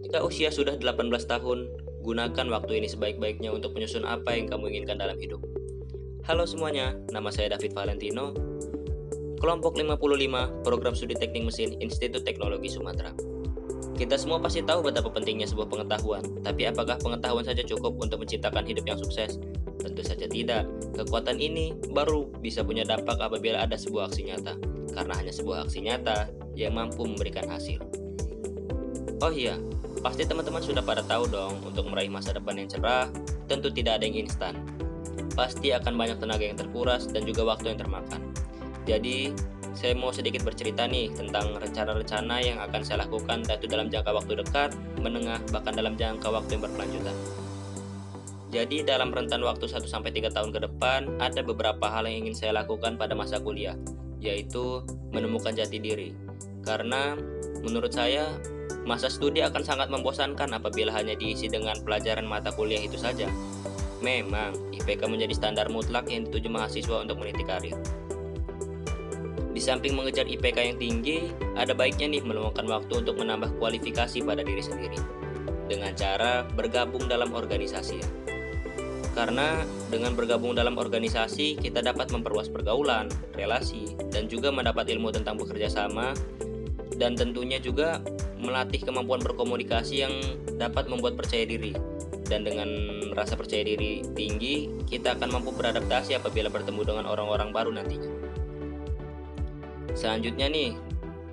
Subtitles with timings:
[0.00, 1.68] Ketika usia sudah 18 tahun,
[2.00, 5.44] gunakan waktu ini sebaik-baiknya untuk menyusun apa yang kamu inginkan dalam hidup.
[6.24, 8.32] Halo semuanya, nama saya David Valentino,
[9.44, 13.12] kelompok 55, program studi teknik mesin Institut Teknologi Sumatera.
[13.92, 18.64] Kita semua pasti tahu betapa pentingnya sebuah pengetahuan, tapi apakah pengetahuan saja cukup untuk menciptakan
[18.64, 19.36] hidup yang sukses?
[19.84, 20.64] Tentu saja tidak.
[20.96, 24.56] Kekuatan ini baru bisa punya dampak apabila ada sebuah aksi nyata,
[24.96, 27.76] karena hanya sebuah aksi nyata yang mampu memberikan hasil.
[29.20, 29.60] Oh iya,
[30.00, 33.12] Pasti teman-teman sudah pada tahu dong, untuk meraih masa depan yang cerah,
[33.44, 34.56] tentu tidak ada yang instan.
[35.36, 38.20] Pasti akan banyak tenaga yang terkuras dan juga waktu yang termakan.
[38.88, 39.36] Jadi,
[39.76, 44.40] saya mau sedikit bercerita nih tentang rencana-rencana yang akan saya lakukan yaitu dalam jangka waktu
[44.40, 47.16] dekat, menengah, bahkan dalam jangka waktu yang berkelanjutan.
[48.50, 52.34] Jadi dalam rentan waktu 1 sampai 3 tahun ke depan ada beberapa hal yang ingin
[52.34, 53.78] saya lakukan pada masa kuliah,
[54.18, 54.82] yaitu
[55.14, 56.10] menemukan jati diri.
[56.66, 57.14] Karena
[57.62, 58.26] menurut saya
[58.88, 63.28] Masa studi akan sangat membosankan apabila hanya diisi dengan pelajaran mata kuliah itu saja.
[64.00, 67.76] Memang, IPK menjadi standar mutlak yang dituju mahasiswa untuk meniti karir.
[69.52, 71.18] Di samping mengejar IPK yang tinggi,
[71.52, 74.96] ada baiknya nih meluangkan waktu untuk menambah kualifikasi pada diri sendiri
[75.68, 78.00] dengan cara bergabung dalam organisasi.
[79.12, 79.60] Karena
[79.92, 85.68] dengan bergabung dalam organisasi, kita dapat memperluas pergaulan, relasi, dan juga mendapat ilmu tentang bekerja
[85.68, 86.16] sama
[86.96, 88.00] dan tentunya juga
[88.40, 90.14] melatih kemampuan berkomunikasi yang
[90.56, 91.76] dapat membuat percaya diri.
[92.30, 92.70] Dan dengan
[93.12, 98.10] rasa percaya diri tinggi, kita akan mampu beradaptasi apabila bertemu dengan orang-orang baru nantinya.
[99.98, 100.78] Selanjutnya nih,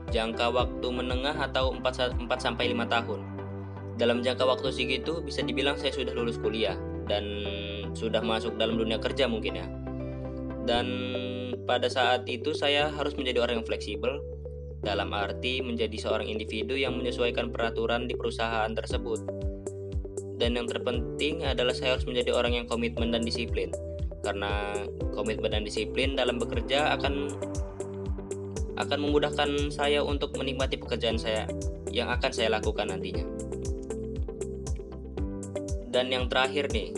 [0.10, 3.22] jangka waktu menengah atau 4 sampai 5 tahun.
[3.98, 7.24] Dalam jangka waktu segitu bisa dibilang saya sudah lulus kuliah dan
[7.94, 9.68] sudah masuk dalam dunia kerja mungkin ya.
[10.66, 10.86] Dan
[11.70, 14.22] pada saat itu saya harus menjadi orang yang fleksibel,
[14.88, 19.20] dalam arti menjadi seorang individu yang menyesuaikan peraturan di perusahaan tersebut.
[20.40, 23.68] Dan yang terpenting adalah saya harus menjadi orang yang komitmen dan disiplin.
[24.24, 24.80] Karena
[25.12, 27.36] komitmen dan disiplin dalam bekerja akan
[28.78, 31.50] akan memudahkan saya untuk menikmati pekerjaan saya
[31.92, 33.26] yang akan saya lakukan nantinya.
[35.92, 36.94] Dan yang terakhir nih,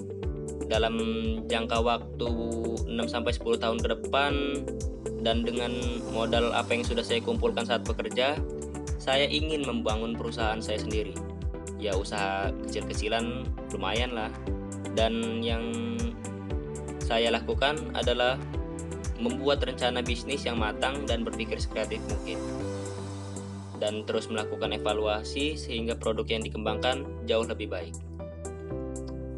[0.67, 0.95] dalam
[1.47, 2.29] jangka waktu
[2.85, 4.33] 6 sampai 10 tahun ke depan
[5.19, 8.40] dan dengan modal apa yang sudah saya kumpulkan saat bekerja,
[9.00, 11.16] saya ingin membangun perusahaan saya sendiri.
[11.80, 14.31] Ya usaha kecil-kecilan lumayan lah.
[14.96, 15.96] Dan yang
[17.03, 18.35] saya lakukan adalah
[19.19, 22.40] membuat rencana bisnis yang matang dan berpikir sekreatif mungkin.
[23.80, 27.96] Dan terus melakukan evaluasi sehingga produk yang dikembangkan jauh lebih baik.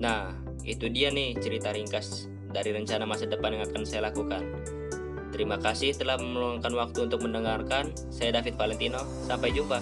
[0.02, 0.34] Nah,
[0.66, 4.42] itu dia nih cerita ringkas dari rencana masa depan yang akan saya lakukan.
[5.32, 7.90] Terima kasih telah meluangkan waktu untuk mendengarkan.
[8.12, 9.02] Saya David Valentino.
[9.26, 9.80] Sampai jumpa.